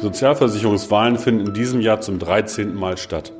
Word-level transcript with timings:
Sozialversicherungswahlen 0.00 1.18
finden 1.18 1.46
in 1.46 1.54
diesem 1.54 1.80
Jahr 1.80 2.00
zum 2.00 2.18
13. 2.18 2.74
Mal 2.74 2.98
statt. 2.98 3.32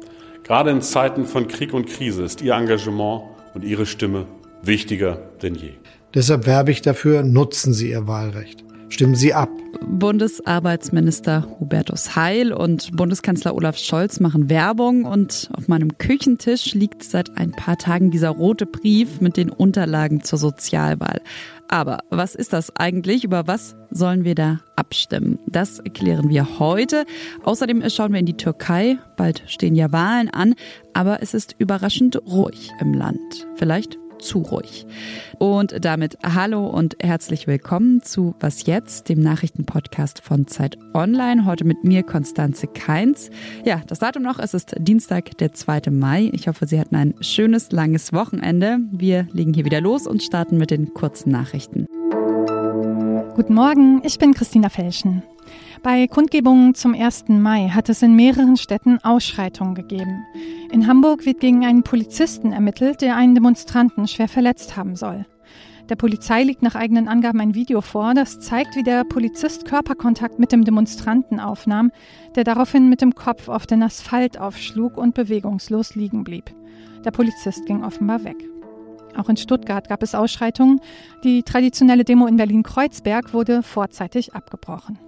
Gerade 0.42 0.70
in 0.70 0.80
Zeiten 0.80 1.24
von 1.26 1.46
Krieg 1.46 1.72
und 1.72 1.86
Krise 1.86 2.24
ist 2.24 2.42
Ihr 2.42 2.54
Engagement 2.54 3.22
und 3.54 3.64
Ihre 3.64 3.86
Stimme 3.86 4.26
wichtiger 4.62 5.18
denn 5.42 5.54
je. 5.54 5.74
Deshalb 6.14 6.46
werbe 6.46 6.70
ich 6.70 6.82
dafür, 6.82 7.22
nutzen 7.22 7.74
Sie 7.74 7.90
Ihr 7.90 8.06
Wahlrecht. 8.06 8.63
Stimmen 8.94 9.16
Sie 9.16 9.34
ab. 9.34 9.50
Bundesarbeitsminister 9.84 11.48
Hubertus 11.58 12.14
Heil 12.14 12.52
und 12.52 12.96
Bundeskanzler 12.96 13.56
Olaf 13.56 13.76
Scholz 13.76 14.20
machen 14.20 14.48
Werbung 14.48 15.04
und 15.04 15.50
auf 15.56 15.66
meinem 15.66 15.98
Küchentisch 15.98 16.74
liegt 16.74 17.02
seit 17.02 17.36
ein 17.36 17.50
paar 17.50 17.76
Tagen 17.76 18.12
dieser 18.12 18.28
rote 18.28 18.66
Brief 18.66 19.20
mit 19.20 19.36
den 19.36 19.50
Unterlagen 19.50 20.22
zur 20.22 20.38
Sozialwahl. 20.38 21.20
Aber 21.66 21.98
was 22.10 22.36
ist 22.36 22.52
das 22.52 22.76
eigentlich? 22.76 23.24
Über 23.24 23.48
was 23.48 23.74
sollen 23.90 24.22
wir 24.22 24.36
da 24.36 24.60
abstimmen? 24.76 25.40
Das 25.48 25.80
erklären 25.80 26.28
wir 26.28 26.60
heute. 26.60 27.04
Außerdem 27.42 27.82
schauen 27.90 28.12
wir 28.12 28.20
in 28.20 28.26
die 28.26 28.36
Türkei. 28.36 28.98
Bald 29.16 29.42
stehen 29.48 29.74
ja 29.74 29.90
Wahlen 29.90 30.30
an. 30.30 30.54
Aber 30.92 31.20
es 31.20 31.34
ist 31.34 31.56
überraschend 31.58 32.16
ruhig 32.26 32.70
im 32.80 32.94
Land. 32.94 33.48
Vielleicht 33.56 33.98
zu 34.18 34.40
ruhig. 34.40 34.86
Und 35.38 35.84
damit 35.84 36.18
hallo 36.22 36.66
und 36.66 36.96
herzlich 37.00 37.46
willkommen 37.46 38.02
zu 38.02 38.34
Was 38.40 38.66
jetzt, 38.66 39.08
dem 39.08 39.20
Nachrichtenpodcast 39.20 40.20
von 40.20 40.46
Zeit 40.46 40.78
Online. 40.94 41.44
Heute 41.44 41.64
mit 41.64 41.84
mir 41.84 42.02
Konstanze 42.02 42.66
Keins. 42.66 43.30
Ja, 43.64 43.82
das 43.86 43.98
Datum 43.98 44.22
noch, 44.22 44.38
es 44.38 44.54
ist 44.54 44.74
Dienstag, 44.78 45.38
der 45.38 45.52
2. 45.52 45.90
Mai. 45.90 46.30
Ich 46.32 46.48
hoffe, 46.48 46.66
Sie 46.66 46.80
hatten 46.80 46.96
ein 46.96 47.14
schönes, 47.20 47.72
langes 47.72 48.12
Wochenende. 48.12 48.78
Wir 48.90 49.26
legen 49.32 49.54
hier 49.54 49.64
wieder 49.64 49.80
los 49.80 50.06
und 50.06 50.22
starten 50.22 50.58
mit 50.58 50.70
den 50.70 50.94
kurzen 50.94 51.30
Nachrichten. 51.30 51.86
Guten 53.34 53.54
Morgen, 53.54 54.00
ich 54.04 54.20
bin 54.20 54.32
Christina 54.32 54.68
Felschen. 54.68 55.24
Bei 55.82 56.06
Kundgebungen 56.06 56.76
zum 56.76 56.94
1. 56.94 57.24
Mai 57.30 57.68
hat 57.68 57.88
es 57.88 58.00
in 58.00 58.14
mehreren 58.14 58.56
Städten 58.56 58.98
Ausschreitungen 59.02 59.74
gegeben. 59.74 60.24
In 60.70 60.86
Hamburg 60.86 61.26
wird 61.26 61.40
gegen 61.40 61.66
einen 61.66 61.82
Polizisten 61.82 62.52
ermittelt, 62.52 63.00
der 63.00 63.16
einen 63.16 63.34
Demonstranten 63.34 64.06
schwer 64.06 64.28
verletzt 64.28 64.76
haben 64.76 64.94
soll. 64.94 65.26
Der 65.88 65.96
Polizei 65.96 66.44
liegt 66.44 66.62
nach 66.62 66.76
eigenen 66.76 67.08
Angaben 67.08 67.40
ein 67.40 67.56
Video 67.56 67.80
vor, 67.80 68.14
das 68.14 68.38
zeigt, 68.38 68.76
wie 68.76 68.84
der 68.84 69.02
Polizist 69.02 69.64
Körperkontakt 69.64 70.38
mit 70.38 70.52
dem 70.52 70.64
Demonstranten 70.64 71.40
aufnahm, 71.40 71.90
der 72.36 72.44
daraufhin 72.44 72.88
mit 72.88 73.00
dem 73.00 73.16
Kopf 73.16 73.48
auf 73.48 73.66
den 73.66 73.82
Asphalt 73.82 74.38
aufschlug 74.38 74.96
und 74.96 75.14
bewegungslos 75.14 75.96
liegen 75.96 76.22
blieb. 76.22 76.54
Der 77.04 77.10
Polizist 77.10 77.66
ging 77.66 77.82
offenbar 77.82 78.22
weg. 78.22 78.36
Auch 79.16 79.28
in 79.28 79.36
Stuttgart 79.36 79.88
gab 79.88 80.02
es 80.02 80.14
Ausschreitungen. 80.14 80.80
Die 81.22 81.42
traditionelle 81.42 82.04
Demo 82.04 82.26
in 82.26 82.36
Berlin-Kreuzberg 82.36 83.32
wurde 83.32 83.62
vorzeitig 83.62 84.34
abgebrochen. 84.34 84.98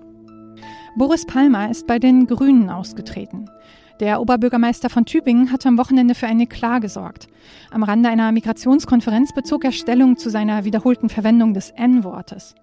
Boris 0.97 1.27
Palmer 1.27 1.71
ist 1.71 1.87
bei 1.87 1.99
den 1.99 2.27
Grünen 2.27 2.71
ausgetreten. 2.71 3.51
Der 4.01 4.21
Oberbürgermeister 4.21 4.91
von 4.91 5.07
Tübingen 5.07 5.51
hatte 5.53 5.69
am 5.69 5.79
Wochenende 5.79 6.15
für 6.15 6.27
eine 6.27 6.43
Eklat 6.43 6.83
gesorgt. 6.83 7.29
Am 7.71 7.83
Rande 7.83 8.11
einer 8.11 8.31
Migrationskonferenz 8.31 9.33
bezog 9.33 9.65
er 9.65 9.73
Stellung 9.73 10.19
zu 10.19 10.29
seiner 10.29 10.65
wiederholten 10.65 11.09
Verwendung 11.09 11.55
des 11.55 11.71
N-Wortes. 11.71 12.55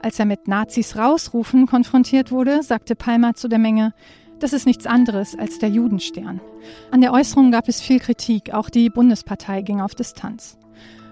Als 0.00 0.18
er 0.18 0.24
mit 0.24 0.48
Nazis 0.48 0.96
rausrufen 0.96 1.66
konfrontiert 1.66 2.30
wurde, 2.30 2.62
sagte 2.62 2.94
Palmer 2.94 3.34
zu 3.34 3.48
der 3.48 3.58
Menge, 3.58 3.92
das 4.38 4.52
ist 4.52 4.66
nichts 4.66 4.86
anderes 4.86 5.36
als 5.38 5.58
der 5.58 5.68
Judenstern. 5.68 6.40
An 6.90 7.00
der 7.00 7.12
Äußerung 7.12 7.50
gab 7.50 7.68
es 7.68 7.80
viel 7.80 7.98
Kritik, 7.98 8.54
auch 8.54 8.70
die 8.70 8.88
Bundespartei 8.88 9.62
ging 9.62 9.80
auf 9.80 9.94
Distanz. 9.94 10.58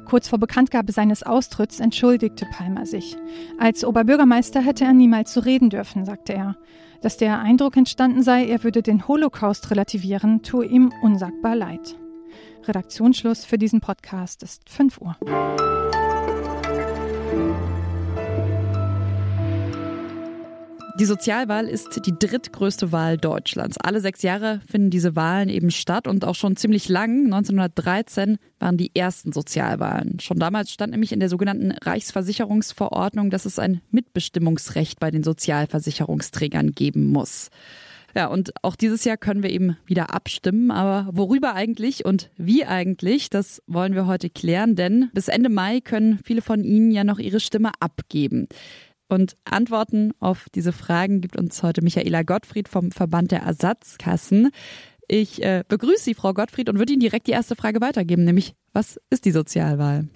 Kurz 0.07 0.29
vor 0.29 0.39
Bekanntgabe 0.39 0.93
seines 0.93 1.25
Austritts 1.25 1.81
entschuldigte 1.81 2.47
Palmer 2.47 2.87
sich. 2.87 3.17
Als 3.59 3.85
Oberbürgermeister 3.85 4.61
hätte 4.61 4.85
er 4.85 4.93
niemals 4.93 5.35
so 5.35 5.41
reden 5.41 5.69
dürfen, 5.69 6.05
sagte 6.05 6.33
er. 6.33 6.57
Dass 7.03 7.17
der 7.17 7.41
Eindruck 7.41 7.77
entstanden 7.77 8.23
sei, 8.23 8.47
er 8.47 8.63
würde 8.63 8.83
den 8.83 9.09
Holocaust 9.09 9.71
relativieren, 9.71 10.43
tue 10.43 10.67
ihm 10.67 10.93
unsagbar 11.03 11.57
leid. 11.57 11.97
Redaktionsschluss 12.65 13.45
für 13.45 13.59
diesen 13.59 13.81
Podcast 13.81 14.43
ist 14.43 14.69
5 14.71 15.01
Uhr. 15.01 15.17
Die 20.99 21.05
Sozialwahl 21.05 21.69
ist 21.69 22.07
die 22.07 22.19
drittgrößte 22.19 22.91
Wahl 22.91 23.19
Deutschlands. 23.19 23.77
Alle 23.77 24.01
sechs 24.01 24.23
Jahre 24.23 24.63
finden 24.67 24.89
diese 24.89 25.15
Wahlen 25.15 25.51
eben 25.51 25.71
statt 25.71 26.09
und 26.09 26.25
auch 26.25 26.35
schon 26.35 26.57
ziemlich 26.57 26.89
lang, 26.89 27.27
1913, 27.27 28.39
waren 28.59 28.79
die 28.79 28.93
ersten 28.97 29.31
Sozialwahlen. 29.31 30.21
Schon 30.21 30.39
damals 30.39 30.71
stand 30.71 30.93
nämlich 30.93 31.13
in 31.13 31.21
der 31.21 31.29
sogenannten 31.29 31.73
Reichsversicherungsverordnung, 31.73 33.29
dass 33.29 33.45
es 33.45 33.59
ein 33.59 33.83
Mitbestimmungsrecht 33.91 34.99
bei 34.99 35.11
den 35.11 35.23
Sozialversicherungsträgern 35.23 36.73
geben 36.73 37.13
muss. 37.13 37.51
Ja, 38.17 38.29
und 38.29 38.55
auch 38.63 38.77
dieses 38.77 39.05
Jahr 39.05 39.19
können 39.19 39.43
wir 39.43 39.51
eben 39.51 39.77
wieder 39.85 40.15
abstimmen. 40.15 40.71
Aber 40.71 41.11
worüber 41.13 41.53
eigentlich 41.55 42.07
und 42.07 42.31
wie 42.39 42.65
eigentlich, 42.65 43.29
das 43.29 43.63
wollen 43.67 43.95
wir 43.95 44.07
heute 44.07 44.31
klären, 44.31 44.75
denn 44.75 45.11
bis 45.13 45.29
Ende 45.29 45.51
Mai 45.51 45.81
können 45.83 46.21
viele 46.25 46.41
von 46.41 46.65
Ihnen 46.65 46.91
ja 46.91 47.05
noch 47.05 47.19
ihre 47.19 47.41
Stimme 47.41 47.73
abgeben. 47.79 48.49
Und 49.09 49.37
Antworten 49.45 50.13
auf 50.19 50.47
diese 50.55 50.73
Fragen 50.73 51.21
gibt 51.21 51.37
uns 51.37 51.63
heute 51.63 51.83
Michaela 51.83 52.23
Gottfried 52.23 52.69
vom 52.69 52.91
Verband 52.91 53.31
der 53.31 53.43
Ersatzkassen. 53.43 54.51
Ich 55.09 55.43
äh, 55.43 55.63
begrüße 55.69 56.03
Sie, 56.03 56.15
Frau 56.15 56.33
Gottfried, 56.33 56.69
und 56.69 56.79
würde 56.79 56.93
Ihnen 56.93 57.01
direkt 57.01 57.29
die 57.29 57.33
erste 57.33 57.55
Frage 57.55 57.81
weitergeben, 57.81 58.25
nämlich 58.25 58.55
was 58.73 59.01
ist 59.09 59.25
die 59.25 59.31
Sozialwahl? 59.31 60.09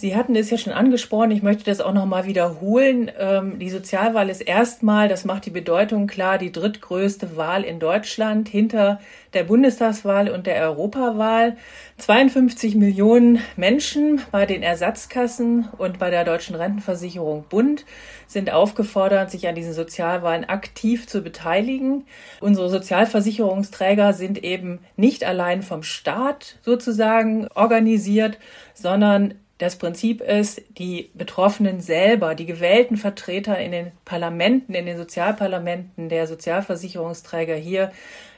Sie 0.00 0.16
hatten 0.16 0.34
es 0.34 0.48
ja 0.48 0.56
schon 0.56 0.72
angesprochen, 0.72 1.30
ich 1.30 1.42
möchte 1.42 1.64
das 1.64 1.82
auch 1.82 1.92
nochmal 1.92 2.24
wiederholen. 2.24 3.10
Ähm, 3.18 3.58
die 3.58 3.68
Sozialwahl 3.68 4.30
ist 4.30 4.40
erstmal, 4.40 5.08
das 5.08 5.26
macht 5.26 5.44
die 5.44 5.50
Bedeutung 5.50 6.06
klar, 6.06 6.38
die 6.38 6.52
drittgrößte 6.52 7.36
Wahl 7.36 7.64
in 7.64 7.80
Deutschland 7.80 8.48
hinter 8.48 8.98
der 9.34 9.44
Bundestagswahl 9.44 10.30
und 10.30 10.46
der 10.46 10.62
Europawahl. 10.62 11.58
52 11.98 12.76
Millionen 12.76 13.40
Menschen 13.56 14.22
bei 14.32 14.46
den 14.46 14.62
Ersatzkassen 14.62 15.68
und 15.76 15.98
bei 15.98 16.08
der 16.08 16.24
Deutschen 16.24 16.56
Rentenversicherung 16.56 17.44
Bund 17.50 17.84
sind 18.26 18.50
aufgefordert, 18.50 19.30
sich 19.30 19.48
an 19.48 19.54
diesen 19.54 19.74
Sozialwahlen 19.74 20.48
aktiv 20.48 21.08
zu 21.08 21.20
beteiligen. 21.20 22.06
Unsere 22.40 22.70
Sozialversicherungsträger 22.70 24.14
sind 24.14 24.42
eben 24.42 24.78
nicht 24.96 25.24
allein 25.24 25.60
vom 25.60 25.82
Staat 25.82 26.56
sozusagen 26.62 27.48
organisiert, 27.54 28.38
sondern 28.72 29.34
das 29.60 29.76
Prinzip 29.76 30.22
ist, 30.22 30.62
die 30.78 31.10
Betroffenen 31.12 31.82
selber, 31.82 32.34
die 32.34 32.46
gewählten 32.46 32.96
Vertreter 32.96 33.58
in 33.58 33.72
den 33.72 33.92
Parlamenten, 34.06 34.72
in 34.72 34.86
den 34.86 34.96
Sozialparlamenten 34.96 36.08
der 36.08 36.26
Sozialversicherungsträger 36.26 37.56
hier 37.56 37.92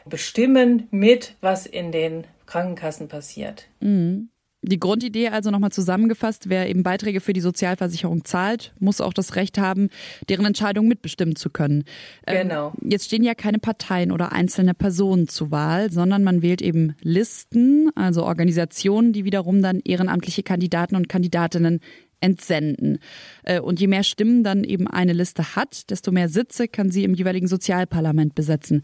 bestimmen 0.05 0.89
mit, 0.91 1.37
was 1.41 1.65
in 1.65 1.93
den 1.93 2.27
Krankenkassen 2.47 3.07
passiert. 3.07 3.69
Mhm. 3.79 4.31
Die 4.65 4.79
Grundidee 4.79 5.29
also 5.29 5.51
nochmal 5.51 5.73
zusammengefasst, 5.73 6.49
wer 6.49 6.69
eben 6.69 6.85
Beiträge 6.85 7.21
für 7.21 7.33
die 7.33 7.41
Sozialversicherung 7.41 8.25
zahlt, 8.25 8.73
muss 8.79 9.01
auch 9.01 9.13
das 9.13 9.35
Recht 9.35 9.59
haben, 9.59 9.91
deren 10.29 10.47
Entscheidung 10.47 10.87
mitbestimmen 10.87 11.35
zu 11.35 11.51
können. 11.51 11.85
Ähm, 12.29 12.49
genau. 12.49 12.73
Jetzt 12.81 13.07
stehen 13.07 13.25
ja 13.25 13.35
keine 13.35 13.59
Parteien 13.59 14.13
oder 14.13 14.31
einzelne 14.31 14.73
Personen 14.75 15.27
zur 15.27 15.51
Wahl, 15.51 15.91
sondern 15.91 16.23
man 16.23 16.43
wählt 16.43 16.63
eben 16.63 16.95
Listen, 17.03 17.91
also 17.97 18.25
Organisationen, 18.25 19.13
die 19.13 19.25
wiederum 19.25 19.63
dann 19.63 19.81
ehrenamtliche 19.81 20.45
Kandidaten 20.45 20.95
und 20.95 21.09
Kandidatinnen 21.09 21.81
entsenden. 22.21 23.01
Äh, 23.43 23.61
und 23.61 23.81
je 23.81 23.89
mehr 23.89 24.05
Stimmen 24.05 24.45
dann 24.45 24.63
eben 24.63 24.87
eine 24.87 25.13
Liste 25.13 25.57
hat, 25.57 25.91
desto 25.91 26.13
mehr 26.13 26.29
Sitze 26.29 26.69
kann 26.69 26.91
sie 26.91 27.03
im 27.03 27.15
jeweiligen 27.15 27.49
Sozialparlament 27.49 28.37
besetzen. 28.37 28.83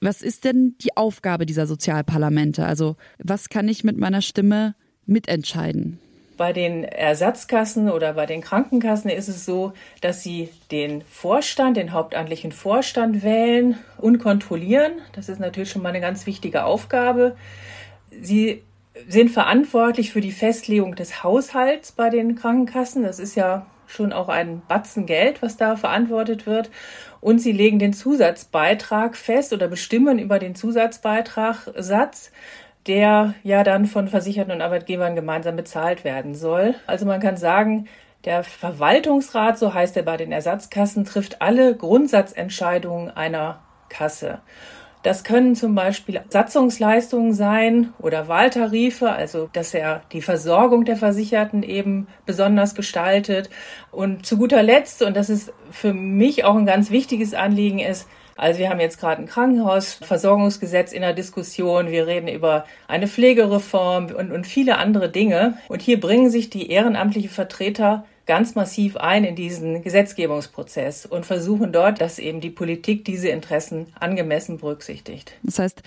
Was 0.00 0.22
ist 0.22 0.44
denn 0.44 0.76
die 0.80 0.96
Aufgabe 0.96 1.44
dieser 1.44 1.66
Sozialparlamente? 1.66 2.64
Also 2.64 2.96
was 3.18 3.50
kann 3.50 3.68
ich 3.68 3.84
mit 3.84 3.98
meiner 3.98 4.22
Stimme 4.22 4.74
mitentscheiden? 5.06 5.98
Bei 6.38 6.54
den 6.54 6.84
Ersatzkassen 6.84 7.90
oder 7.90 8.14
bei 8.14 8.24
den 8.24 8.40
Krankenkassen 8.40 9.10
ist 9.10 9.28
es 9.28 9.44
so, 9.44 9.74
dass 10.00 10.22
sie 10.22 10.48
den 10.70 11.02
Vorstand, 11.02 11.76
den 11.76 11.92
hauptamtlichen 11.92 12.50
Vorstand 12.50 13.22
wählen 13.22 13.76
und 13.98 14.18
kontrollieren. 14.20 14.92
Das 15.12 15.28
ist 15.28 15.38
natürlich 15.38 15.70
schon 15.70 15.82
mal 15.82 15.90
eine 15.90 16.00
ganz 16.00 16.24
wichtige 16.24 16.64
Aufgabe. 16.64 17.36
Sie 18.22 18.62
sind 19.06 19.30
verantwortlich 19.30 20.12
für 20.12 20.22
die 20.22 20.32
Festlegung 20.32 20.94
des 20.94 21.22
Haushalts 21.22 21.92
bei 21.92 22.08
den 22.08 22.36
Krankenkassen. 22.36 23.02
Das 23.02 23.18
ist 23.18 23.34
ja 23.34 23.66
schon 23.90 24.12
auch 24.12 24.28
ein 24.28 24.62
Batzen 24.68 25.06
Geld, 25.06 25.42
was 25.42 25.56
da 25.56 25.76
verantwortet 25.76 26.46
wird. 26.46 26.70
Und 27.20 27.38
sie 27.38 27.52
legen 27.52 27.78
den 27.78 27.92
Zusatzbeitrag 27.92 29.16
fest 29.16 29.52
oder 29.52 29.68
bestimmen 29.68 30.18
über 30.18 30.38
den 30.38 30.54
Zusatzbeitragsatz, 30.54 32.32
der 32.86 33.34
ja 33.42 33.62
dann 33.62 33.86
von 33.86 34.08
Versicherten 34.08 34.52
und 34.52 34.62
Arbeitgebern 34.62 35.14
gemeinsam 35.14 35.56
bezahlt 35.56 36.04
werden 36.04 36.34
soll. 36.34 36.74
Also 36.86 37.04
man 37.04 37.20
kann 37.20 37.36
sagen, 37.36 37.88
der 38.24 38.44
Verwaltungsrat, 38.44 39.58
so 39.58 39.72
heißt 39.74 39.96
er 39.96 40.02
bei 40.02 40.16
den 40.16 40.32
Ersatzkassen, 40.32 41.04
trifft 41.04 41.40
alle 41.42 41.74
Grundsatzentscheidungen 41.74 43.10
einer 43.10 43.60
Kasse. 43.88 44.40
Das 45.02 45.24
können 45.24 45.56
zum 45.56 45.74
Beispiel 45.74 46.20
Satzungsleistungen 46.28 47.32
sein 47.32 47.94
oder 47.98 48.28
Wahltarife, 48.28 49.10
also 49.10 49.48
dass 49.52 49.72
er 49.72 50.02
die 50.12 50.20
Versorgung 50.20 50.84
der 50.84 50.96
Versicherten 50.96 51.62
eben 51.62 52.06
besonders 52.26 52.74
gestaltet. 52.74 53.48
Und 53.90 54.26
zu 54.26 54.36
guter 54.36 54.62
Letzt, 54.62 55.02
und 55.02 55.16
das 55.16 55.30
ist 55.30 55.52
für 55.70 55.94
mich 55.94 56.44
auch 56.44 56.54
ein 56.54 56.66
ganz 56.66 56.90
wichtiges 56.90 57.32
Anliegen, 57.32 57.78
ist, 57.78 58.06
also 58.36 58.58
wir 58.58 58.70
haben 58.70 58.80
jetzt 58.80 58.98
gerade 58.98 59.20
ein 59.20 59.26
Krankenhausversorgungsgesetz 59.26 60.92
in 60.92 61.02
der 61.02 61.12
Diskussion. 61.12 61.90
Wir 61.90 62.06
reden 62.06 62.28
über 62.28 62.64
eine 62.88 63.06
Pflegereform 63.06 64.06
und, 64.06 64.32
und 64.32 64.46
viele 64.46 64.78
andere 64.78 65.10
Dinge. 65.10 65.58
Und 65.68 65.82
hier 65.82 66.00
bringen 66.00 66.30
sich 66.30 66.48
die 66.48 66.70
ehrenamtlichen 66.70 67.28
Vertreter 67.28 68.06
ganz 68.30 68.54
massiv 68.54 68.96
ein 68.96 69.24
in 69.24 69.34
diesen 69.34 69.82
Gesetzgebungsprozess 69.82 71.04
und 71.04 71.26
versuchen 71.26 71.72
dort, 71.72 72.00
dass 72.00 72.20
eben 72.20 72.40
die 72.40 72.50
Politik 72.50 73.04
diese 73.04 73.28
Interessen 73.28 73.88
angemessen 73.98 74.58
berücksichtigt. 74.58 75.32
Das 75.42 75.58
heißt, 75.58 75.82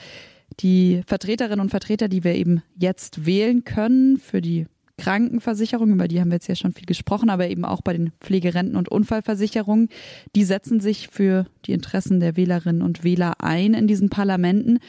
die 0.59 1.03
Vertreterinnen 1.07 1.61
und 1.61 1.69
Vertreter, 1.69 2.09
die 2.09 2.25
wir 2.25 2.35
eben 2.35 2.61
jetzt 2.75 3.25
wählen 3.25 3.63
können 3.63 4.17
für 4.17 4.41
die 4.41 4.67
Krankenversicherung, 4.97 5.93
über 5.93 6.09
die 6.09 6.19
haben 6.19 6.31
wir 6.31 6.35
jetzt 6.35 6.49
ja 6.49 6.55
schon 6.55 6.73
viel 6.73 6.85
gesprochen, 6.85 7.29
aber 7.29 7.47
eben 7.47 7.63
auch 7.63 7.79
bei 7.79 7.93
den 7.93 8.11
Pflegerenten 8.19 8.75
und 8.75 8.89
Unfallversicherungen, 8.89 9.87
die 10.35 10.43
setzen 10.43 10.81
sich 10.81 11.07
für 11.07 11.45
die 11.65 11.71
Interessen 11.71 12.19
der 12.19 12.35
Wählerinnen 12.35 12.81
und 12.81 13.05
Wähler 13.05 13.35
ein 13.39 13.73
in 13.73 13.87
diesen 13.87 14.09
Parlamenten. 14.09 14.79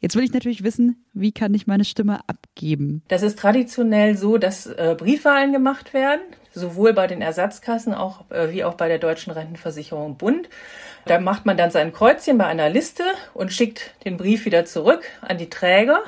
Jetzt 0.00 0.16
will 0.16 0.24
ich 0.24 0.32
natürlich 0.32 0.64
wissen, 0.64 1.04
wie 1.12 1.32
kann 1.32 1.52
ich 1.52 1.66
meine 1.66 1.84
Stimme 1.84 2.20
abgeben? 2.30 3.02
Das 3.08 3.22
ist 3.22 3.38
traditionell 3.38 4.16
so, 4.16 4.38
dass 4.38 4.64
äh, 4.64 4.96
Briefwahlen 4.98 5.52
gemacht 5.52 5.92
werden 5.92 6.22
sowohl 6.54 6.92
bei 6.92 7.06
den 7.06 7.20
Ersatzkassen 7.20 7.94
auch, 7.94 8.30
äh, 8.30 8.50
wie 8.50 8.64
auch 8.64 8.74
bei 8.74 8.88
der 8.88 8.98
Deutschen 8.98 9.32
Rentenversicherung 9.32 10.16
Bund. 10.16 10.48
Da 11.06 11.18
macht 11.20 11.44
man 11.44 11.56
dann 11.56 11.70
sein 11.70 11.92
Kreuzchen 11.92 12.38
bei 12.38 12.46
einer 12.46 12.70
Liste 12.70 13.02
und 13.34 13.52
schickt 13.52 13.94
den 14.04 14.16
Brief 14.16 14.44
wieder 14.44 14.64
zurück 14.64 15.02
an 15.20 15.38
die 15.38 15.50
Träger. 15.50 16.02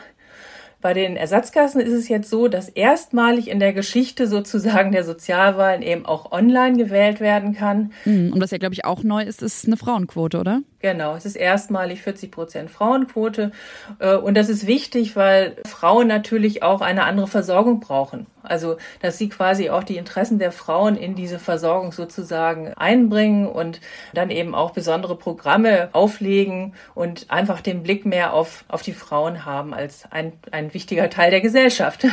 Bei 0.83 0.95
den 0.95 1.17
Ersatzkassen 1.17 1.81
ist 1.81 1.93
es 1.93 2.09
jetzt 2.09 2.31
so, 2.31 2.49
dass 2.49 2.69
erstmalig 2.69 3.49
in 3.49 3.59
der 3.59 3.73
Geschichte 3.73 4.29
sozusagen 4.29 4.93
der 4.93 5.05
Sozialwahlen 5.05 5.83
eben 5.83 6.07
auch 6.07 6.31
online 6.31 6.77
gewählt 6.77 7.19
werden 7.19 7.55
kann. 7.55 7.93
Mhm. 8.05 8.33
Und 8.33 8.41
was 8.41 8.51
ja, 8.51 8.59
glaube 8.59 8.75
ich, 8.75 8.85
auch 8.85 9.03
neu 9.03 9.23
ist, 9.23 9.43
ist 9.43 9.67
eine 9.67 9.77
Frauenquote, 9.77 10.39
oder? 10.39 10.61
Genau, 10.81 11.17
es 11.17 11.25
ist 11.25 11.37
erstmalig 11.37 12.03
40 12.03 12.31
Prozent 12.31 12.71
Frauenquote. 12.71 13.51
Äh, 13.99 14.17
und 14.17 14.35
das 14.37 14.49
ist 14.49 14.67
wichtig, 14.67 15.17
weil 15.17 15.57
Frauen 15.67 16.07
natürlich 16.07 16.63
auch 16.63 16.83
eine 16.83 17.05
andere 17.05 17.27
Versorgung 17.27 17.81
brauchen. 17.81 18.27
Also, 18.43 18.77
dass 19.01 19.19
sie 19.19 19.29
quasi 19.29 19.71
auch 19.71 19.83
die 19.83 19.97
Interessen 19.97 20.39
der 20.39 20.53
Frauen 20.53 20.97
in 20.97 21.15
diese 21.15 21.39
Versorgung 21.39 21.93
sozusagen 21.93 22.75
einbringen 22.75 23.49
und 23.49 23.81
dann 24.15 24.31
eben 24.31 24.55
auch 24.55 24.73
besondere 24.73 25.17
Programme 25.17 25.89
auflegen 25.93 26.75
und 26.95 27.31
einfach 27.31 27.61
den 27.61 27.83
Blick 27.83 28.05
mehr 28.05 28.35
auf, 28.35 28.65
auf 28.69 28.83
die 28.83 28.93
Frauen 28.93 29.45
haben 29.45 29.75
als 29.75 30.05
ein, 30.11 30.35
ein 30.53 30.75
wichtiger 30.75 31.11
Teil 31.11 31.31
der 31.31 31.41
Gesellschaft. 31.41 32.07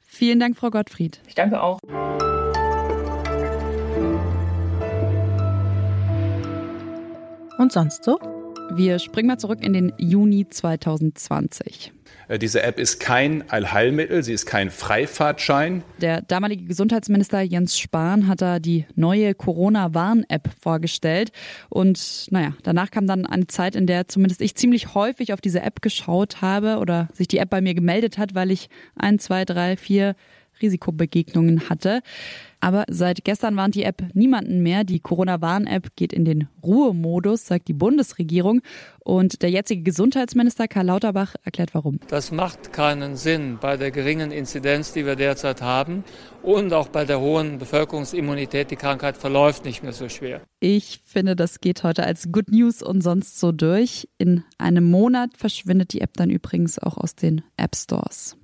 Vielen 0.00 0.40
Dank, 0.40 0.56
Frau 0.56 0.70
Gottfried. 0.70 1.20
Ich 1.26 1.34
danke 1.34 1.60
auch. 1.60 1.80
Und 7.56 7.72
sonst 7.72 8.02
so? 8.02 8.18
Wir 8.72 8.98
springen 8.98 9.28
mal 9.28 9.38
zurück 9.38 9.62
in 9.62 9.72
den 9.72 9.92
Juni 9.96 10.48
2020. 10.48 11.92
Äh, 12.26 12.38
diese 12.38 12.62
App 12.62 12.80
ist 12.80 12.98
kein 12.98 13.48
Allheilmittel, 13.48 14.22
sie 14.24 14.32
ist 14.32 14.46
kein 14.46 14.70
Freifahrtschein. 14.70 15.84
Der 16.00 16.22
damalige 16.22 16.64
Gesundheitsminister 16.64 17.42
Jens 17.42 17.78
Spahn 17.78 18.26
hat 18.26 18.40
da 18.40 18.58
die 18.58 18.86
neue 18.96 19.34
Corona-Warn-App 19.34 20.50
vorgestellt. 20.60 21.30
Und 21.68 22.26
naja, 22.30 22.54
danach 22.64 22.90
kam 22.90 23.06
dann 23.06 23.26
eine 23.26 23.46
Zeit, 23.46 23.76
in 23.76 23.86
der 23.86 24.08
zumindest 24.08 24.40
ich 24.40 24.56
ziemlich 24.56 24.94
häufig 24.94 25.32
auf 25.32 25.40
diese 25.40 25.62
App 25.62 25.80
geschaut 25.80 26.40
habe 26.40 26.78
oder 26.78 27.08
sich 27.12 27.28
die 27.28 27.38
App 27.38 27.50
bei 27.50 27.60
mir 27.60 27.74
gemeldet 27.74 28.18
hat, 28.18 28.34
weil 28.34 28.50
ich 28.50 28.68
ein, 28.96 29.20
zwei, 29.20 29.44
drei, 29.44 29.76
vier 29.76 30.16
Risikobegegnungen 30.64 31.68
hatte. 31.68 32.00
Aber 32.64 32.86
seit 32.88 33.26
gestern 33.26 33.56
warnt 33.56 33.74
die 33.74 33.82
App 33.82 34.02
niemanden 34.14 34.62
mehr. 34.62 34.84
Die 34.84 34.98
Corona-Warn-App 34.98 35.96
geht 35.96 36.14
in 36.14 36.24
den 36.24 36.48
Ruhemodus, 36.62 37.44
sagt 37.44 37.68
die 37.68 37.74
Bundesregierung. 37.74 38.62
Und 39.00 39.42
der 39.42 39.50
jetzige 39.50 39.82
Gesundheitsminister 39.82 40.66
Karl 40.66 40.86
Lauterbach 40.86 41.34
erklärt 41.42 41.74
warum. 41.74 42.00
Das 42.08 42.32
macht 42.32 42.72
keinen 42.72 43.16
Sinn 43.16 43.58
bei 43.60 43.76
der 43.76 43.90
geringen 43.90 44.30
Inzidenz, 44.30 44.94
die 44.94 45.04
wir 45.04 45.14
derzeit 45.14 45.60
haben 45.60 46.04
und 46.42 46.72
auch 46.72 46.88
bei 46.88 47.04
der 47.04 47.20
hohen 47.20 47.58
Bevölkerungsimmunität. 47.58 48.70
Die 48.70 48.76
Krankheit 48.76 49.18
verläuft 49.18 49.66
nicht 49.66 49.82
mehr 49.82 49.92
so 49.92 50.08
schwer. 50.08 50.40
Ich 50.60 51.00
finde, 51.04 51.36
das 51.36 51.60
geht 51.60 51.82
heute 51.82 52.04
als 52.04 52.32
Good 52.32 52.50
News 52.50 52.82
und 52.82 53.02
sonst 53.02 53.38
so 53.38 53.52
durch. 53.52 54.08
In 54.16 54.42
einem 54.56 54.90
Monat 54.90 55.36
verschwindet 55.36 55.92
die 55.92 56.00
App 56.00 56.14
dann 56.14 56.30
übrigens 56.30 56.78
auch 56.78 56.96
aus 56.96 57.14
den 57.14 57.42
App 57.58 57.76
Stores. 57.76 58.38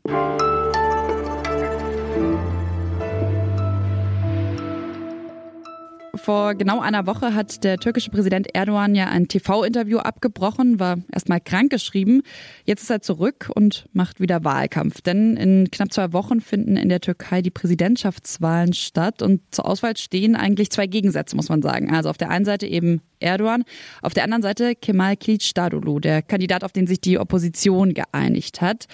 Vor 6.31 6.55
genau 6.55 6.81
einer 6.81 7.07
Woche 7.07 7.35
hat 7.35 7.65
der 7.65 7.79
türkische 7.79 8.11
Präsident 8.11 8.55
Erdogan 8.55 8.95
ja 8.95 9.09
ein 9.09 9.27
TV-Interview 9.27 9.99
abgebrochen, 9.99 10.79
war 10.79 10.99
erstmal 11.11 11.41
krankgeschrieben. 11.41 12.23
Jetzt 12.65 12.83
ist 12.83 12.91
er 12.91 13.01
zurück 13.01 13.51
und 13.55 13.87
macht 13.95 14.21
wieder 14.21 14.45
Wahlkampf. 14.45 15.01
Denn 15.01 15.37
in 15.37 15.71
knapp 15.71 15.93
zwei 15.93 16.13
Wochen 16.13 16.41
finden 16.41 16.77
in 16.77 16.89
der 16.89 17.01
Türkei 17.01 17.41
die 17.43 17.51
Präsidentschaftswahlen 17.51 18.75
statt 18.75 19.23
und 19.23 19.41
zur 19.51 19.67
Auswahl 19.67 19.97
stehen 19.97 20.37
eigentlich 20.37 20.71
zwei 20.71 20.87
Gegensätze, 20.87 21.37
muss 21.37 21.49
man 21.49 21.63
sagen. 21.63 21.91
Also 21.91 22.11
auf 22.11 22.19
der 22.19 22.31
einen 22.31 22.45
Seite 22.45 22.67
eben 22.67 23.01
Erdogan, 23.19 23.65
auf 24.03 24.15
der 24.15 24.25
anderen 24.25 24.43
Seite 24.43 24.75
Kemal 24.75 25.15
Kılıçdaroğlu, 25.15 26.01
der 26.01 26.23
Kandidat, 26.23 26.65
auf 26.65 26.73
den 26.73 26.87
sich 26.87 27.01
die 27.01 27.19
Opposition 27.19 27.95
geeinigt 27.95 28.61
hat. 28.61 28.87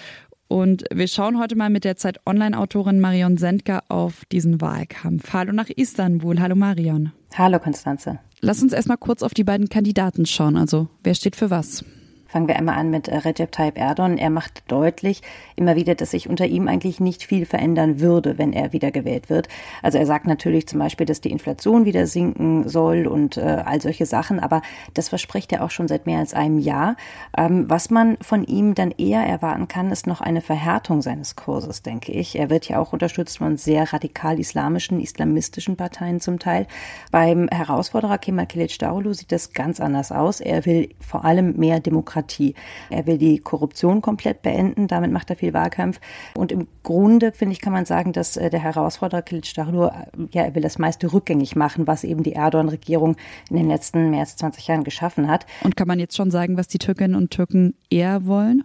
Und 0.47 0.85
wir 0.93 1.07
schauen 1.07 1.39
heute 1.39 1.55
mal 1.55 1.69
mit 1.69 1.83
der 1.83 1.97
Zeit 1.97 2.19
Online-Autorin 2.25 2.99
Marion 2.99 3.37
Sendker 3.37 3.83
auf 3.89 4.23
diesen 4.31 4.61
Wahlkampf. 4.61 5.33
Hallo 5.33 5.51
nach 5.51 5.69
Istanbul. 5.69 6.39
Hallo 6.39 6.55
Marion. 6.55 7.11
Hallo 7.35 7.59
Konstanze. 7.59 8.19
Lass 8.39 8.61
uns 8.61 8.71
erstmal 8.71 8.97
kurz 8.97 9.23
auf 9.23 9.33
die 9.33 9.43
beiden 9.43 9.67
Kandidaten 9.67 10.25
schauen. 10.25 10.55
Also, 10.55 10.87
wer 11.03 11.15
steht 11.15 11.35
für 11.35 11.49
was? 11.49 11.83
Fangen 12.27 12.47
wir 12.47 12.57
einmal 12.57 12.75
an 12.75 12.89
mit 12.89 13.07
äh, 13.07 13.17
Recep 13.17 13.51
Tayyip 13.51 13.77
Erdogan. 13.77 14.17
Er 14.17 14.29
macht 14.29 14.63
deutlich 14.67 15.21
immer 15.55 15.75
wieder, 15.75 15.95
dass 15.95 16.11
sich 16.11 16.29
unter 16.29 16.45
ihm 16.45 16.67
eigentlich 16.67 16.99
nicht 16.99 17.23
viel 17.23 17.45
verändern 17.45 17.99
würde, 17.99 18.37
wenn 18.37 18.53
er 18.53 18.73
wieder 18.73 18.91
gewählt 18.91 19.29
wird. 19.29 19.47
Also 19.81 19.97
er 19.97 20.05
sagt 20.05 20.27
natürlich 20.27 20.67
zum 20.67 20.79
Beispiel, 20.79 21.05
dass 21.05 21.21
die 21.21 21.31
Inflation 21.31 21.85
wieder 21.85 22.05
sinken 22.05 22.67
soll 22.67 23.07
und 23.07 23.37
äh, 23.37 23.63
all 23.65 23.81
solche 23.81 24.05
Sachen, 24.05 24.39
aber 24.39 24.61
das 24.93 25.09
verspricht 25.09 25.51
er 25.53 25.63
auch 25.63 25.71
schon 25.71 25.87
seit 25.87 26.05
mehr 26.05 26.19
als 26.19 26.33
einem 26.33 26.59
Jahr. 26.59 26.95
Ähm, 27.37 27.69
was 27.69 27.89
man 27.89 28.17
von 28.21 28.43
ihm 28.43 28.75
dann 28.75 28.91
eher 28.91 29.21
erwarten 29.25 29.67
kann, 29.67 29.91
ist 29.91 30.05
noch 30.05 30.21
eine 30.21 30.41
Verhärtung 30.41 31.01
seines 31.01 31.35
Kurses, 31.35 31.81
denke 31.81 32.11
ich. 32.11 32.37
Er 32.37 32.49
wird 32.49 32.67
ja 32.67 32.79
auch 32.79 32.93
unterstützt 32.93 33.37
von 33.37 33.57
sehr 33.57 33.93
radikal 33.93 34.39
islamischen, 34.39 34.99
islamistischen 34.99 35.77
Parteien 35.77 36.19
zum 36.19 36.39
Teil. 36.39 36.67
Beim 37.11 37.47
Herausforderer 37.49 38.17
Kemal 38.17 38.45
Kılıçdaroğlu 38.45 39.13
sieht 39.13 39.31
das 39.31 39.53
ganz 39.53 39.79
anders 39.79 40.11
aus. 40.11 40.41
Er 40.41 40.65
will 40.65 40.89
vor 40.99 41.23
allem 41.25 41.55
mehr 41.57 41.79
Demokratie 41.79 42.16
Demokratie. 42.17 42.55
Er 42.89 43.05
will 43.05 43.17
die 43.17 43.39
Korruption 43.39 44.01
komplett 44.01 44.41
beenden, 44.41 44.87
damit 44.87 45.11
macht 45.11 45.29
er 45.29 45.35
viel 45.35 45.53
Wahlkampf. 45.53 45.99
Und 46.35 46.51
im 46.51 46.67
Grunde, 46.83 47.31
finde 47.31 47.53
ich, 47.53 47.61
kann 47.61 47.73
man 47.73 47.85
sagen, 47.85 48.13
dass 48.13 48.37
äh, 48.37 48.49
der 48.49 48.59
Herausforderer 48.59 49.21
Kılıçdaroğlu, 49.21 49.87
äh, 49.87 50.27
ja, 50.31 50.43
er 50.43 50.55
will 50.55 50.61
das 50.61 50.77
meiste 50.77 51.11
rückgängig 51.13 51.55
machen, 51.55 51.87
was 51.87 52.03
eben 52.03 52.23
die 52.23 52.33
Erdogan-Regierung 52.33 53.15
in 53.49 53.55
den 53.55 53.67
letzten 53.67 54.09
mehr 54.09 54.21
als 54.21 54.35
20 54.37 54.67
Jahren 54.67 54.83
geschaffen 54.83 55.27
hat. 55.27 55.45
Und 55.63 55.75
kann 55.75 55.87
man 55.87 55.99
jetzt 55.99 56.15
schon 56.15 56.31
sagen, 56.31 56.57
was 56.57 56.67
die 56.67 56.79
Türkinnen 56.79 57.15
und 57.15 57.31
Türken 57.31 57.75
eher 57.89 58.25
wollen? 58.25 58.63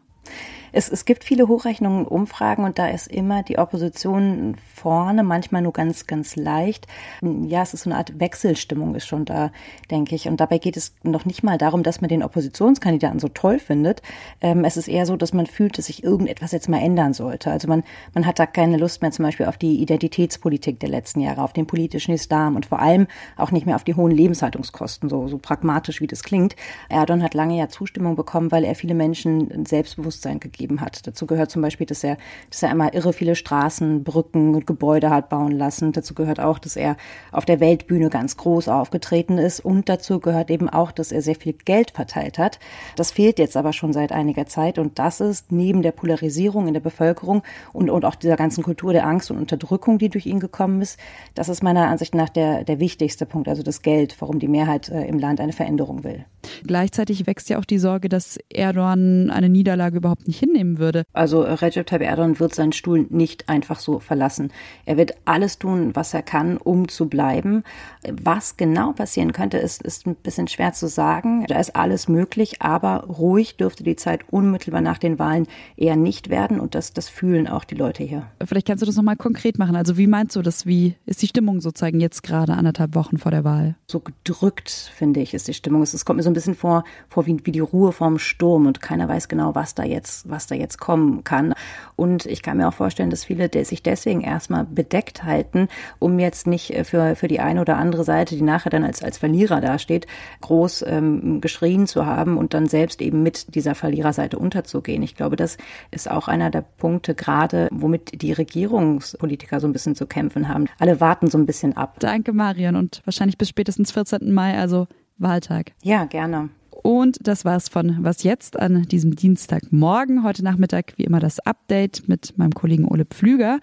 Es, 0.73 0.89
es 0.89 1.05
gibt 1.05 1.23
viele 1.23 1.49
Hochrechnungen, 1.49 2.07
Umfragen 2.07 2.65
und 2.65 2.79
da 2.79 2.89
ist 2.89 3.07
immer 3.09 3.43
die 3.43 3.59
Opposition 3.59 4.57
vorne, 4.75 5.23
manchmal 5.23 5.63
nur 5.63 5.73
ganz, 5.73 6.07
ganz 6.07 6.35
leicht. 6.35 6.87
Ja, 7.21 7.63
es 7.63 7.75
ist 7.75 7.83
so 7.83 7.91
eine 7.91 7.99
Art 7.99 8.19
Wechselstimmung 8.19 8.95
ist 8.95 9.07
schon 9.07 9.27
da, 9.27 9.53
denke 9.91 10.15
ich. 10.15 10.29
Und 10.29 10.41
dabei 10.41 10.59
geht 10.59 10.77
es 10.77 10.95
noch 11.03 11.27
nicht 11.27 11.43
mal 11.43 11.59
darum, 11.59 11.83
dass 11.83 12.01
man 12.01 12.09
den 12.09 12.23
Oppositionskandidaten 12.23 13.21
so 13.21 13.29
toll 13.29 13.59
findet. 13.59 14.01
Ähm, 14.41 14.65
es 14.65 14.77
ist 14.77 14.89
eher 14.89 15.05
so, 15.05 15.17
dass 15.17 15.35
man 15.35 15.47
fühlt, 15.47 15.77
dass 15.77 15.87
sich 15.87 16.03
irgendetwas 16.03 16.53
jetzt 16.53 16.69
mal 16.69 16.81
ändern 16.81 17.13
sollte. 17.13 17.51
Also 17.51 17.69
man, 17.69 17.85
man 18.15 18.27
hat 18.27 18.39
da 18.39 18.47
keine 18.47 18.79
Lust 18.79 19.03
mehr 19.03 19.11
zum 19.11 19.25
Beispiel 19.27 19.47
auf 19.47 19.59
die 19.59 19.81
Identitätspolitik 19.83 20.81
der 20.81 20.89
letzten 20.89 21.21
Jahre, 21.21 21.43
auf 21.43 21.53
den 21.53 21.67
politischen 21.67 22.15
Islam 22.15 22.57
und 22.57 22.67
vor 22.67 22.81
allem 22.81 23.07
auch 23.37 23.51
nicht 23.51 23.67
mehr 23.67 23.77
auf 23.77 23.85
die 23.85 23.95
hohen 23.95 24.11
Lebenshaltungskosten, 24.11 25.11
so, 25.11 25.29
so 25.29 25.37
pragmatisch 25.37 26.01
wie 26.01 26.07
das 26.07 26.23
klingt. 26.23 26.57
Erdogan 26.89 27.23
hat 27.23 27.35
lange 27.35 27.59
ja 27.59 27.69
Zustimmung 27.69 28.17
bekommen, 28.17 28.51
weil 28.51 28.65
er 28.65 28.75
viele 28.75 28.95
Menschen 28.95 29.67
Selbstbewusstsein 29.67 30.41
gegeben 30.41 30.62
betrieben 30.63 30.81
hat. 30.81 31.07
Dazu 31.07 31.27
gehört 31.27 31.51
zum 31.51 31.63
Beispiel, 31.63 31.87
dass 31.87 32.05
er, 32.05 32.17
dass 32.51 32.63
er 32.63 32.71
einmal 32.71 32.91
irre 32.95 33.13
viele 33.13 33.35
Straßen, 33.35 34.05
Brücken 34.05 34.55
und 34.55 34.67
Gebäude 34.67 35.11
hat 35.11 35.29
bauen 35.29 35.53
lassen. 35.53 35.93
Dazu 35.93 36.15
gehört 36.15 36.41
auch, 36.41 36.59
dass 36.59 36.77
er 36.77 36.97
auf 37.33 37.45
der 37.45 37.61
Weltbühne 37.61 38.11
ganz 38.11 38.37
groß 38.37 38.69
aufgetreten 38.69 39.39
ist. 39.39 39.61
Und 39.61 39.89
dazu 39.89 40.21
gehört 40.21 40.51
eben 40.51 40.69
auch, 40.69 40.93
dass 40.93 41.11
er 41.11 41.23
sehr 41.23 41.35
viel 41.35 41.53
Geld 41.53 41.91
verteilt 41.91 42.39
hat. 42.39 42.61
Das 42.97 43.11
fehlt 43.11 43.39
jetzt 43.39 43.57
aber 43.57 43.73
schon 43.73 43.93
seit 43.93 44.13
einiger 44.13 44.47
Zeit. 44.47 44.79
Und 44.79 44.99
das 44.99 45.21
ist 45.21 45.51
neben 45.51 45.83
der 45.83 45.93
Polarisierung 45.93 46.69
in 46.69 46.75
der 46.75 46.81
Bevölkerung 46.81 47.43
und, 47.73 47.91
und 47.91 48.05
auch 48.05 48.15
dieser 48.15 48.37
ganzen 48.37 48.63
Kultur 48.63 48.93
der 48.93 49.07
Angst 49.07 49.31
und 49.31 49.39
Unterdrückung, 49.39 49.99
die 49.99 50.09
durch 50.09 50.27
ihn 50.27 50.41
gekommen 50.41 50.81
ist, 50.81 50.99
das 51.35 51.49
ist 51.49 51.63
meiner 51.63 51.89
Ansicht 51.89 52.15
nach 52.15 52.29
der, 52.29 52.65
der 52.65 52.79
wichtigste 52.79 53.27
Punkt, 53.27 53.49
also 53.49 53.63
das 53.63 53.83
Geld, 53.83 54.17
warum 54.21 54.39
die 54.39 54.49
Mehrheit 54.49 54.89
äh, 54.89 55.05
im 55.07 55.19
Land 55.19 55.41
eine 55.41 55.53
Veränderung 55.53 56.05
will. 56.05 56.25
Gleichzeitig 56.67 57.27
wächst 57.27 57.51
ja 57.51 57.59
auch 57.59 57.65
die 57.65 57.79
Sorge, 57.79 58.09
dass 58.09 58.39
Erdogan 58.49 59.31
eine 59.31 59.49
Niederlage 59.49 59.99
überhaupt 59.99 60.27
nicht 60.27 60.39
hinnehmen 60.39 60.79
würde. 60.79 61.05
Also 61.13 61.43
äh, 61.43 61.53
Recep 61.53 61.87
Tayyip 61.87 62.03
Erdogan 62.03 62.41
wird 62.41 62.55
seinen 62.55 62.73
Stuhl 62.73 63.07
nicht 63.11 63.49
einfach 63.49 63.79
so 63.79 63.99
verlassen. 63.99 64.53
Er 64.85 64.97
wird 64.97 65.15
alles 65.25 65.59
tun, 65.59 65.95
was 65.95 66.15
er 66.15 66.23
kann, 66.23 66.57
um 66.57 66.89
zu 66.89 67.09
bleiben. 67.09 67.65
Was 68.11 68.57
genau 68.57 68.93
passieren 68.93 69.33
könnte, 69.33 69.59
ist, 69.59 69.83
ist 69.83 70.07
ein 70.07 70.15
bisschen 70.17 70.49
schwer 70.49 70.73
zu 70.73 70.89
sagen. 70.89 71.45
Da 71.49 71.59
ist 71.59 71.77
alles 71.77 72.09
möglich, 72.09 72.63
aber 72.63 73.05
ruhig 73.05 73.57
dürfte 73.57 73.85
die 73.85 73.97
Zeit 73.97 74.21
unmittelbar 74.31 74.81
nach 74.81 74.99
den 74.99 75.19
Wahlen 75.19 75.47
eher 75.77 75.97
nicht 75.97 76.31
werden 76.31 76.61
und 76.61 76.75
das, 76.75 76.93
das 76.93 77.09
fühlen 77.09 77.49
auch 77.49 77.65
die 77.65 77.75
Leute 77.75 78.03
hier. 78.03 78.27
Vielleicht 78.45 78.67
kannst 78.67 78.83
du 78.83 78.87
das 78.87 78.97
nochmal 78.97 79.17
konkret 79.17 79.59
machen. 79.59 79.77
Also 79.77 79.97
wie 79.97 80.07
meinst 80.07 80.37
du 80.37 80.43
das? 80.43 80.67
Wie 80.67 80.95
ist 81.07 81.23
die 81.23 81.29
Stimmung 81.29 81.61
sozusagen 81.61 82.01
jetzt 82.01 82.23
gerade 82.23 82.55
anderthalb 82.55 82.95
Wochen 82.95 83.19
vor 83.19 83.31
der 83.31 83.45
Wahl? 83.45 83.77
So 83.87 84.01
gedrückt, 84.01 84.71
finde 84.71 85.21
ich, 85.21 85.35
ist 85.35 85.49
die 85.49 85.55
Stimmung. 85.55 85.83
Es 85.83 86.05
kommt 86.05 86.19
mir 86.19 86.23
so 86.23 86.31
ein 86.31 86.35
bisschen 86.35 86.52
vor, 86.55 86.85
vor 87.09 87.27
wie, 87.27 87.39
wie 87.45 87.53
die 87.53 87.61
Ruhe 87.61 87.93
vorm 87.93 88.19
Sturm 88.19 88.67
und 88.67 88.81
keiner 88.81 89.09
weiß 89.09 89.29
genau, 89.29 89.55
was 89.55 89.75
da 89.75 89.85
jetzt, 89.85 90.29
was 90.29 90.47
da 90.47 90.55
jetzt 90.55 90.79
kommen 90.79 91.25
kann. 91.25 91.55
Und 91.97 92.27
ich 92.27 92.43
kann 92.43 92.57
mir 92.57 92.69
auch 92.69 92.75
vorstellen, 92.75 93.11
dass 93.11 93.25
viele 93.25 93.51
sich 93.65 93.83
deswegen 93.83 94.23
erstmal 94.23 94.65
bedeckt 94.65 95.25
halten, 95.25 95.69
um 95.99 96.19
jetzt 96.19 96.47
nicht 96.47 96.71
äh, 96.71 96.85
für, 96.85 97.17
für 97.17 97.29
die 97.29 97.41
eine 97.41 97.61
oder 97.61 97.77
andere 97.77 98.05
Seite, 98.05 98.35
die 98.35 98.43
nachher 98.43 98.71
dann 98.71 98.85
als, 98.85 99.03
als 99.03 99.19
Verlierer 99.19 99.61
dasteht, 99.61 100.07
groß 100.41 100.85
ähm, 100.87 101.41
geschrien 101.41 101.87
zu 101.87 102.07
haben 102.07 102.37
und 102.37 102.55
dann 102.55 102.67
selbst 102.67 103.03
eben 103.03 103.23
mit 103.23 103.55
dieser 103.55 103.75
Verliererseite 103.75 104.39
unterzugehen. 104.39 105.03
Ich 105.03 105.15
glaube, 105.15 105.37
das 105.37 105.59
ist 105.91 106.11
auch 106.11 106.29
einer 106.29 106.51
der 106.51 106.63
Punkte 106.63 107.15
gerade, 107.15 107.69
womit 107.71 108.23
die 108.23 108.33
Regierungspolitiker 108.33 109.61
so 109.61 109.67
ein 109.67 109.73
bisschen 109.73 109.95
zu 109.95 110.07
kämpfen 110.07 110.49
haben. 110.49 110.67
Alle 110.79 111.01
warten 111.01 111.31
so 111.31 111.39
ein 111.39 111.47
bisschen 111.47 111.77
ab. 111.77 111.97
Danke, 112.01 112.33
Marion, 112.33 112.77
und 112.77 113.03
wahrscheinlich 113.05 113.39
bis 113.39 113.49
spätestens 113.49 113.93
14. 113.93 114.33
Mai, 114.33 114.59
also 114.59 114.87
Wahltag. 115.19 115.73
Ja, 115.83 116.05
gerne. 116.05 116.51
Und 116.83 117.19
das 117.23 117.45
war's 117.45 117.69
von 117.69 117.99
Was 118.01 118.25
jetzt 118.25 118.59
an 118.59 118.83
diesem 118.83 119.15
Dienstagmorgen. 119.15 120.25
Heute 120.25 120.43
Nachmittag 120.43 120.95
wie 120.97 121.05
immer 121.05 121.21
das 121.21 121.39
Update 121.39 122.09
mit 122.09 122.37
meinem 122.39 122.53
Kollegen 122.53 122.87
Ole 122.87 123.05
Pflüger. 123.05 123.61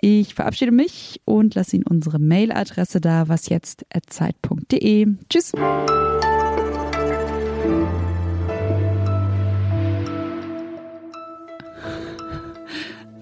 Ich 0.00 0.34
verabschiede 0.34 0.72
mich 0.72 1.20
und 1.24 1.54
lasse 1.54 1.76
Ihnen 1.76 1.86
unsere 1.86 2.18
Mailadresse 2.18 3.00
da, 3.00 3.28
wasjetzt.zeit.de. 3.28 5.06
Tschüss. 5.28 5.52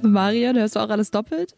Marian, 0.02 0.57
hörst 0.57 0.76
du 0.76 0.81
auch 0.81 0.91
alles 0.91 1.11
doppelt? 1.11 1.57